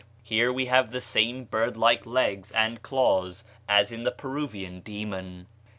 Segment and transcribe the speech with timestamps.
[0.23, 5.45] Here we have the same bird like legs and claws as in the Peruvian demon.